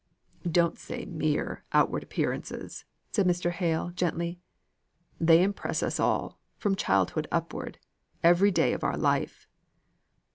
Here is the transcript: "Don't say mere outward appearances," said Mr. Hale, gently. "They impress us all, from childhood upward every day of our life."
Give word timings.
"Don't 0.51 0.79
say 0.79 1.05
mere 1.05 1.63
outward 1.73 2.01
appearances," 2.01 2.85
said 3.11 3.27
Mr. 3.27 3.51
Hale, 3.51 3.91
gently. 3.91 4.39
"They 5.19 5.43
impress 5.43 5.83
us 5.83 5.99
all, 5.99 6.39
from 6.57 6.75
childhood 6.75 7.27
upward 7.31 7.77
every 8.23 8.49
day 8.49 8.73
of 8.73 8.83
our 8.83 8.97
life." 8.97 9.47